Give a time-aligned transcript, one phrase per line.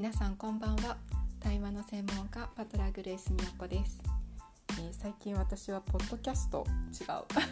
[0.00, 0.96] 皆さんこんばんは。
[1.40, 4.00] 対話の専門家パトラーグレースみよこです、
[4.70, 7.06] えー最近私はポッドキャスト違う。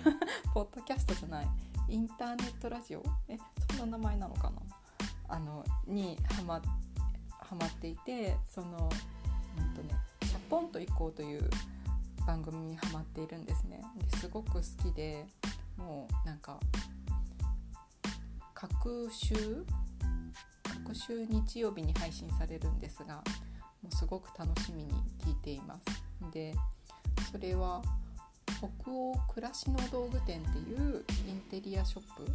[0.55, 1.49] ポッドキャストじゃない。
[1.89, 3.03] インターネットラジオ？
[3.29, 3.37] え
[3.77, 4.63] そんな名前なのかな？
[5.29, 6.63] あのにハマ
[7.29, 8.89] ハマっていてその
[9.59, 9.95] うんとね
[10.25, 11.51] 「シャポンと行こう」という
[12.27, 13.83] 番組にハマっているんですね。
[14.11, 15.27] ですごく好きで
[15.77, 16.59] もうなんか
[18.55, 19.67] 各週
[20.89, 23.17] 各週日曜日に配信されるんですが
[23.83, 24.93] もうすごく楽しみに
[25.23, 26.31] 聞いています。
[26.33, 26.55] で
[27.31, 27.83] それは
[28.57, 32.27] 北欧暮らしの道具店っていうインテリアショップ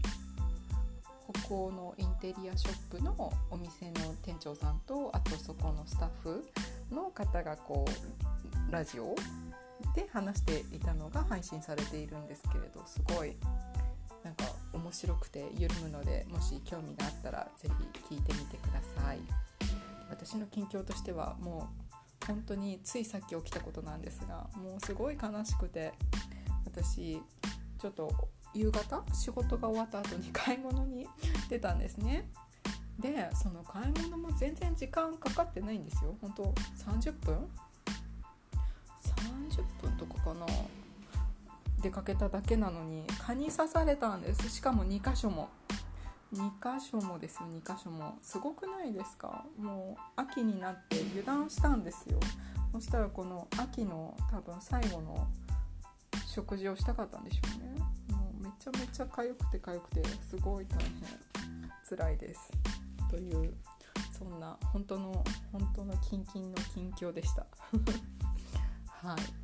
[1.46, 6.46] 北欧のインテリアショップのお店の店長さんとあとそこのスタッフ
[6.92, 7.86] の方がこ
[8.70, 9.16] うラジオ
[9.96, 13.36] で話していたのが配信されているんですけれどすごい
[14.94, 17.70] 白くて緩むのでもし興味があったらぜ
[18.08, 19.20] ひ聞いてみてください。
[20.10, 21.70] 私の近況としてはも
[22.24, 25.92] う本当についさっき起きたことなんですがもうすごい悲しくて
[26.66, 27.22] 私
[27.80, 31.08] ちょっと夕方仕事が終わった後に買い物に
[31.50, 32.30] 出たんですね。
[33.00, 36.16] でその買い物も全然時間かかってないんですよ。
[36.22, 36.44] 本当
[36.78, 37.50] 30分
[39.50, 40.46] ？30分とかかな。
[41.84, 44.50] 出かけただけなのに蚊に刺されたんです。
[44.50, 45.50] しかも2箇所も。
[46.34, 47.48] 2箇所もですよ。
[47.50, 48.18] 2箇所も。
[48.22, 49.44] すごくないですか？
[49.60, 52.20] もう秋になって油断したんですよ。
[52.72, 55.28] そしたらこの秋の多分最後の
[56.26, 58.18] 食事をしたかったんでしょうね。
[58.18, 62.50] もうめちゃめちゃ痒くて痒くてすごい大変辛いです。
[63.12, 63.54] という
[64.18, 67.46] そんな本当の本当のキンキンの近況でした。
[69.06, 69.43] はい。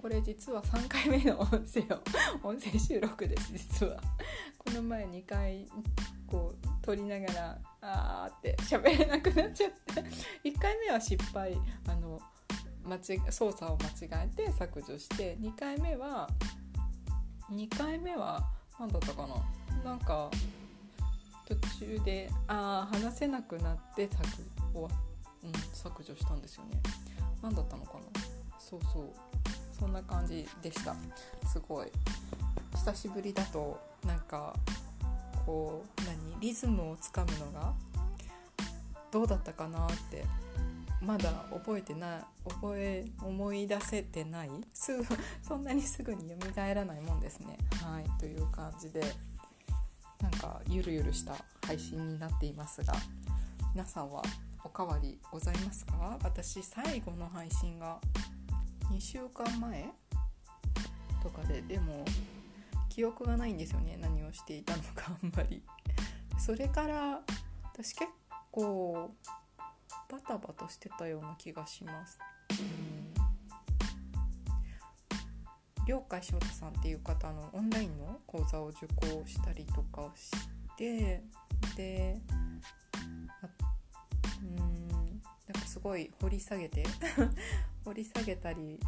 [0.00, 1.82] これ実は3回目の音声
[2.42, 4.00] を音声収録です実は。
[4.56, 5.68] この前2回
[6.26, 10.00] こう撮りながらあーって喋れなくなっちゃって。
[10.48, 11.54] 1回目は失敗
[11.86, 12.18] あの
[12.86, 16.30] 間違操作を間違えて削除して2回目は
[17.52, 18.42] 2回目は
[18.78, 19.34] 何だったかな。
[19.84, 20.30] なんか
[21.46, 24.48] 途中でああ話せなくなって削
[25.42, 26.80] うん、削除したんですよね。
[27.42, 28.00] 何だったのかな。
[28.58, 29.29] そうそう。
[29.80, 30.94] そんな感じでした。
[31.50, 31.88] すごい。
[32.74, 34.54] 久しぶりだとなんか
[35.44, 36.40] こう何？
[36.40, 37.72] リズムをつかむのが
[39.10, 40.24] どうだったかなって
[41.02, 45.04] まだ覚えてない覚え思い出せてないすぐ
[45.42, 47.58] そんなにすぐに蘇らないもんですね。
[47.82, 49.02] はいという感じで
[50.20, 51.34] なんかゆるゆるした
[51.66, 52.94] 配信になっていますが
[53.74, 54.22] 皆さんは
[54.62, 56.18] おかわりございますか？
[56.22, 57.98] 私最後の配信が
[58.90, 59.88] 2週間前
[61.22, 62.04] とかででも
[62.88, 63.96] 記憶がないんですよね。
[64.00, 65.62] 何をしていたのか あんまり。
[66.38, 67.20] それから
[67.72, 68.10] 私結
[68.50, 69.14] 構
[70.08, 72.18] バタバタしてたような気がします。
[72.50, 73.00] うん。
[75.86, 80.30] 両海翔太さんっていう方のオンラインの講座を受講したりとかし
[80.76, 81.22] て
[81.76, 82.20] で
[84.42, 86.84] うんなんかすごい掘り下げて
[87.84, 88.78] 掘り下げたり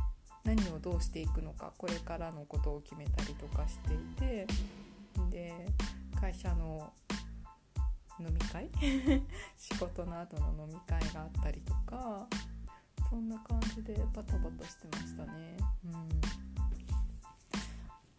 [0.45, 4.47] 何をどうしていくのかこれからのことを決めたりとかしていて
[5.31, 5.67] で
[6.21, 6.93] 会社の
[8.21, 8.69] 飲み会？
[9.57, 12.27] 仕事の後の飲み会があったりとか
[13.09, 15.57] そんな感じでバタバタしてましたね。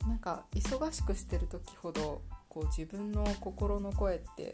[0.04, 4.54] うん、なんか忙しくしてる時ほどこう自分の心の声って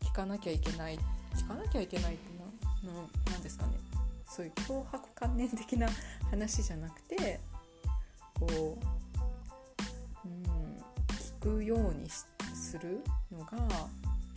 [0.00, 0.98] 聞かなきゃいけない
[1.34, 2.30] 聞かなきゃいけないって
[2.84, 3.91] なのなんですかね。
[4.34, 5.86] そういう脅迫観念的な
[6.30, 7.38] 話じゃなくて
[8.32, 8.78] こ
[10.24, 13.58] う、うん、聞くようにするのが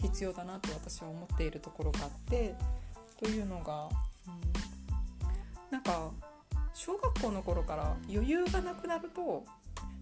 [0.02, 2.56] 必要だなと私は思っているところがあって
[3.18, 3.90] というのが、
[4.28, 6.12] うん、なんか
[6.74, 9.46] 小学校の頃から余裕がなくなると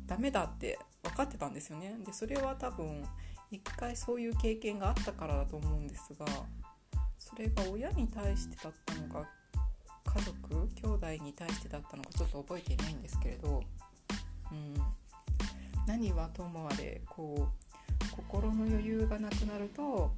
[0.07, 1.95] ダメだって分かってたんですよね。
[2.03, 3.03] でそれは多分
[3.51, 6.25] 一回そういう経験があったからだと思うんですが
[7.19, 9.29] それが親に対してだったのか
[10.15, 10.87] 家族兄
[11.17, 13.63] 弟に対してだったのかちょっと覚えていないんですけれど、
[14.51, 14.75] うん、
[15.87, 20.13] 何はともあれこう心の余裕がなくなると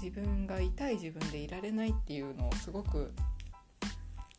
[0.00, 3.12] 自分が痛い自分でいられないっていうのをすごく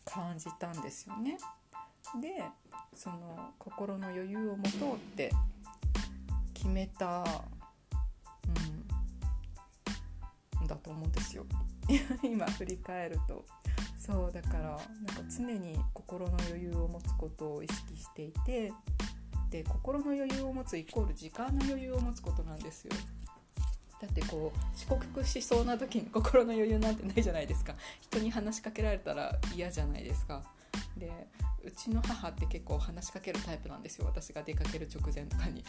[0.06, 1.38] 感じたんですよね。
[2.22, 2.44] で
[2.94, 5.32] その心の余裕を持とうって
[6.54, 7.26] 決めた、
[10.62, 11.46] うん、だと思うんですよ
[12.24, 13.44] 今振り返ると。
[14.06, 14.82] そうだからなんか
[15.30, 18.74] 常に心の余裕を持つことを意識していて
[19.50, 22.92] で心の余裕を持つイコール時間の余裕を持つことなんですよ。
[24.02, 27.76] だってこう遅刻しそうな時に心の余裕なんてないじゃないですか。
[28.02, 30.44] 人に話しかけられたら嫌じゃないですか。
[30.98, 31.10] で
[31.64, 34.06] うちの母って結構話しかけるタイプなんですよ。
[34.08, 35.64] 私が出かける直前とかに。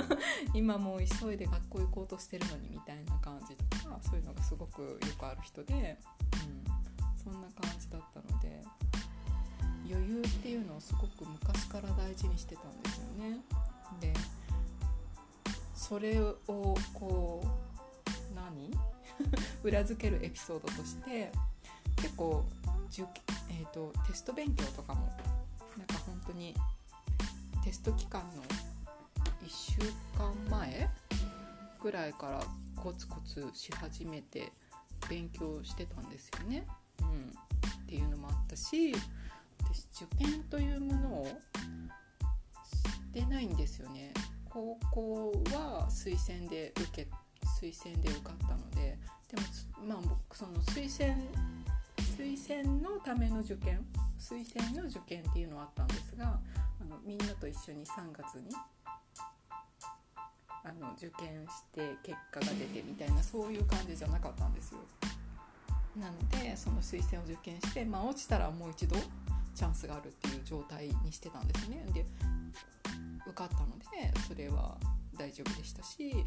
[0.52, 5.98] 今もう急いで学校行こうとしてるのにみたいな感じとかそういうのがすごくよくある人で、
[6.44, 6.77] うん、
[7.30, 8.64] そんな感じだったので
[9.90, 13.38] 余裕っていうのをすごく昔から大事にしてたんですよね。
[14.00, 14.14] で
[15.74, 16.36] それを
[16.94, 18.70] こう何？
[19.62, 21.32] 裏付けるエピソードとして
[21.96, 22.44] 結構
[22.90, 23.02] 受、
[23.50, 25.06] えーと、テスト勉強とかも
[25.76, 26.54] なんか本当に
[27.64, 29.78] テスト期間の1週
[30.16, 30.88] 間前
[31.80, 32.44] ぐらいから
[32.76, 34.52] コツコツし始めて
[35.08, 36.66] 勉強してたんですよね。
[37.02, 37.32] うん、
[37.82, 38.94] っていうのもあったし
[39.62, 41.26] 私受験というものを
[42.64, 44.12] してないんですよね。
[44.48, 47.08] 高校は推薦で受け
[47.60, 48.98] 推薦で受かったので
[49.28, 49.42] でも
[49.86, 51.14] まあ僕その推薦
[52.16, 53.84] 推薦のための受験
[54.18, 56.40] 推薦の受験っていうのはあったんですが
[56.80, 58.48] あのみんなと一緒に3月に
[60.64, 64.80] あの受験して結果が出てみたいなそういう感じじゃなかったんですよ。
[65.96, 68.96] なのでその推薦を受験して、まあ、落ちたらもう一度
[69.54, 71.84] チャンスがあるっていう状態にしてたんですね。
[71.92, 72.04] で
[73.26, 74.76] 受かったのでそれは
[75.16, 76.24] 大丈夫でしたし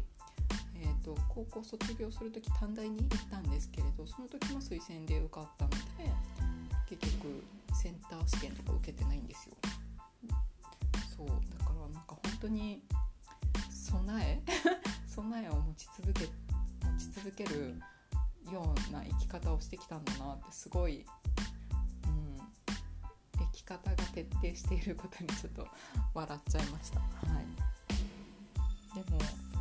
[0.82, 5.76] えーと、高校卒業する時短大に行ったんですけれどその時も推薦で受かったので
[6.90, 9.56] 結局センター試験とか受けてないんですよ。
[11.16, 12.82] そうだからなんか本当に
[13.70, 14.42] 備え
[15.06, 17.80] 備えを持ち続け持ち続ける
[18.52, 21.04] ような生き方をしてきたんだなってすごい、
[22.06, 22.38] うん、
[23.38, 25.66] 生き方が徹底していることにちょっと
[26.14, 27.00] 笑っちゃいました。
[27.00, 27.06] は
[27.40, 29.18] い、でも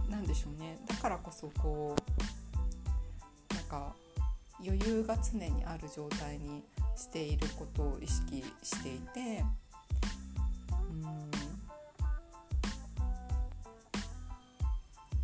[0.09, 3.95] 何でしょうねだからこそこうなんか
[4.63, 6.63] 余裕が常にある状態に
[6.95, 9.43] していることを意識していて
[10.89, 11.31] うん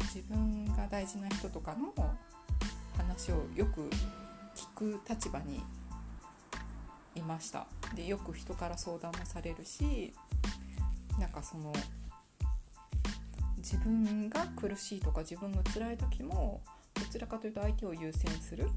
[0.02, 1.94] 自分が大事な人とかの
[3.08, 3.90] 話をよく
[4.54, 5.64] 聞く立場に
[7.16, 7.68] いました。
[7.96, 10.14] でよく人から相談もされるし
[11.18, 11.74] なんかその
[13.58, 16.62] 自分が苦しいとか自分が辛い時も
[16.94, 18.70] どちらかというと相手を優先する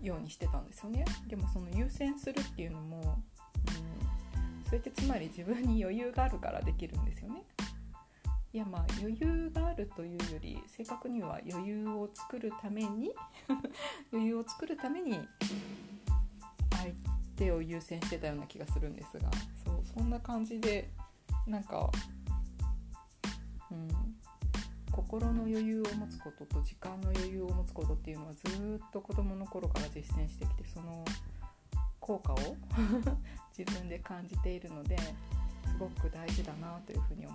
[0.00, 1.04] ようにしてたんですよね。
[1.26, 7.42] でもその優先するっていうのも、うん、それってつまり自分に余裕があるからできるんですよね。
[8.56, 13.12] いやまあ余裕があるというより正確には余裕を作るために
[14.10, 15.20] 余裕を作るために
[16.70, 16.94] 相
[17.36, 19.30] 手を優先してたような気がするんですが
[19.62, 20.90] そうそんな感じで
[21.46, 21.90] なんか
[23.70, 23.88] うん、
[24.90, 31.04] 心の余裕を持つことと時間の余裕を持つことっていうのはずっと子どもの頃から実践してきてその
[32.00, 32.36] 効果を
[33.54, 34.96] 自分で感じているので
[35.66, 37.25] すごく大事だなというふうに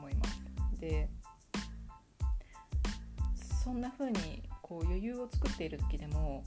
[3.64, 6.44] そんな風にこう余裕を作っている時でも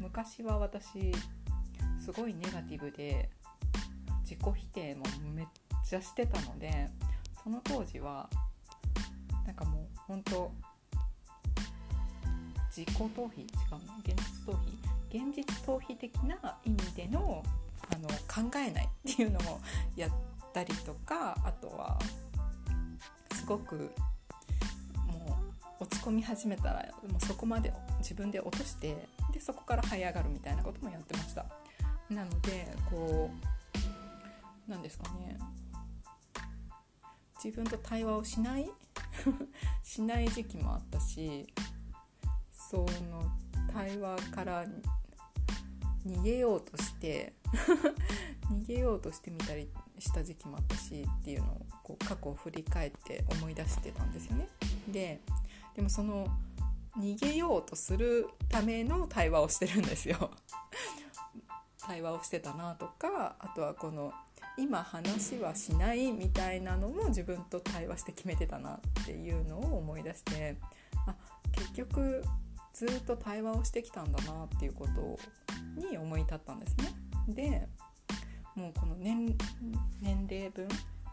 [0.00, 1.12] 昔は私
[2.04, 3.30] すごいネガティブで
[4.22, 5.04] 自己否定も
[5.34, 5.46] めっ
[5.88, 6.88] ちゃしてたので
[7.42, 8.28] その当時は
[9.46, 10.52] なんかもう本当
[12.68, 14.78] 自己逃避違うの現実逃避
[15.10, 17.42] 現実逃避的な意味での
[17.90, 19.60] あの考えないっていうのも
[19.96, 20.10] やっ
[20.52, 21.98] たりとかあとは
[23.48, 23.76] ごく
[25.06, 25.38] も
[25.80, 31.46] う落ち込み始めたらもうそこまで自分で落としてでそこから這い上がるみたいなこともやってました。
[32.10, 33.30] なのでこ
[34.66, 35.38] うなんですかね。
[37.42, 38.68] 自分と対話をしない
[39.82, 41.46] しない時期もあったし
[42.52, 42.86] その
[43.72, 44.66] 対話から
[46.04, 47.32] 逃げようとして
[48.50, 54.48] 逃げようとしてみたりした時期もあったしっていうのをこう過去を振り返って思い出してたんですよね。
[54.88, 55.20] で
[55.74, 56.26] でもその
[56.96, 60.30] 逃げようとするための対話をしてるんですよ。
[61.78, 64.12] 対話をしてたなとかあとはこの
[64.58, 70.56] 今話はしないみたいなのも自分と対話して決めてたなっていうのを思い出して
[71.06, 71.14] あ
[71.52, 72.24] 結局
[72.74, 75.18] ずっと対話をしてきたんだなっていうこと
[75.88, 76.92] に思い立ったんですね。
[77.28, 77.68] で
[78.58, 79.36] もうこの年
[80.02, 80.66] 年齢分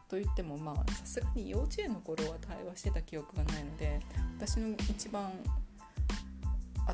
[0.10, 4.00] といってもまあさすがに幼稚園の頃は対話してた記憶がないので
[4.40, 5.32] 私の一番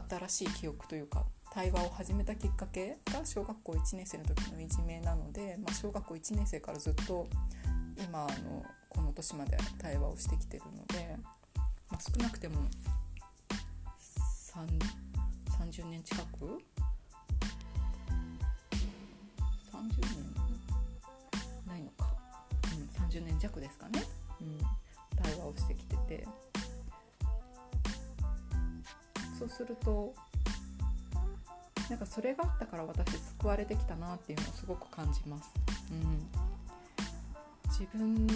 [0.10, 7.28] 新しい記憶というか対話を始めたきっかけが小学校1年生の時のいじめなので、まあ、小学校1年生からずっと
[7.98, 11.16] 今のこの年まで対話をしてきてるので、
[11.90, 12.68] まあ、少なくても
[14.54, 16.62] 30年近く
[19.72, 20.11] ？30
[23.12, 24.04] 10年弱ですかね、
[24.42, 24.58] うん、
[25.22, 26.28] 対話をしてきてて。
[29.38, 30.14] そうすると
[31.90, 35.52] なんかそれがあったから私救われてきたなっていうのをすごく感じます。
[35.92, 36.52] うん。
[37.66, 38.28] 自分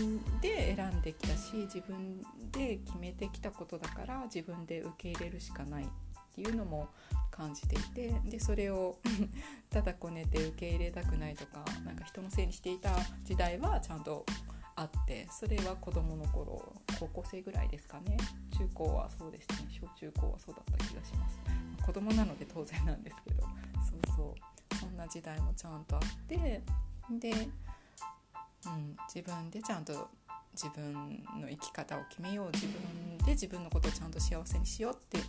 [0.41, 5.87] で選んできたし自分で決めてきたことだから自分で受け入れるしかないっ
[6.33, 6.89] ていうのも
[7.29, 8.97] 感じていてでそれを
[9.69, 12.89] ただこねて受け入れたくないとかなんか人のせいにしていた
[13.23, 14.25] 時代はちゃんと
[14.77, 18.17] あってそれは子どもの頃高校生ぐらいですかね。
[18.57, 19.67] 中高はそうでしたね。
[19.69, 21.39] 小中高はそうだった気がします。
[21.85, 23.43] 子供なので当然なんですけど。
[23.43, 24.75] そうそう。
[24.75, 26.61] そんな時代もちゃんとあって
[27.09, 27.31] で、
[28.65, 30.09] うん、自分でちゃんと
[30.53, 30.93] 自分
[31.39, 32.51] の生き方を決めよう。
[32.51, 35.19] 自分で自分のことをちゃんと幸せにしようって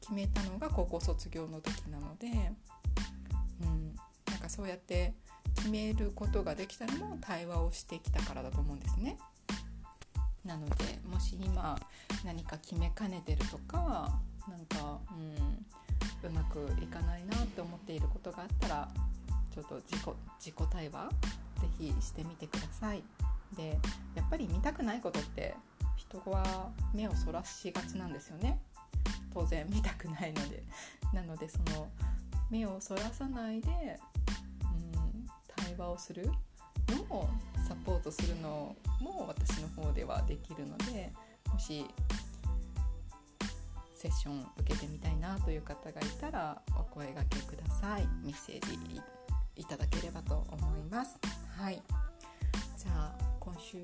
[0.00, 2.28] 決めたのが高校卒業の時なので、
[3.62, 3.94] うん、
[4.26, 5.14] なんかそうやって
[5.56, 9.16] 決めることができたのも対話をしてきたからだと思うんですね。
[10.44, 11.76] なのでもし今
[12.24, 18.88] 何か決めかねてるとかなんか、うん、うまくいかないなって思っていることがあったら
[19.52, 21.10] ちょっと自己自己対話
[21.60, 23.02] 是非してみてください。
[23.56, 23.78] で
[24.14, 25.54] やっぱり見たくないことって
[25.96, 28.60] 人は目をそらしがちなんですよね。
[29.34, 30.62] 当然見たくないので
[31.12, 31.88] なのでその
[32.50, 33.98] 目をそらさないで、
[35.76, 36.26] 対話をする
[37.10, 37.28] のを
[37.68, 41.12] サポートするのも私の方ではできるので
[41.52, 41.84] もし
[43.94, 48.06] セッション受けてみたいなという方がいたらお声がけください。
[48.22, 49.00] メッセージ
[49.56, 51.18] いただければと思います。
[51.56, 51.82] はい。
[52.76, 53.78] じゃあ今週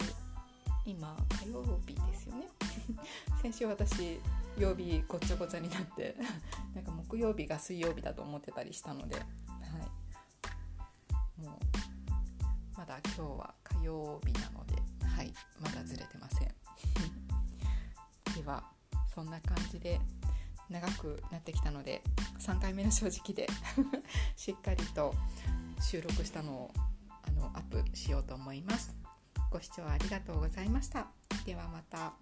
[0.85, 2.47] 今火曜日ですよね。
[3.43, 4.21] 先週私
[4.59, 6.15] 曜日ごっちゃごちゃになって
[6.75, 9.17] なんか木曜日が水曜日だと思ってたりしたので、
[12.93, 14.75] だ今日は火曜日なので、
[15.07, 16.49] はい、まだずれてません
[18.37, 18.63] では
[19.15, 20.01] そんな感じで
[20.69, 22.03] 長くなってきたので
[22.39, 23.47] 3回目の正直で
[24.37, 25.15] しっかりと
[25.81, 26.75] 収録したのを
[27.23, 28.95] あのアップしようと思います。
[29.51, 31.09] ご視聴ありがとうございました。
[31.45, 32.22] ではまた。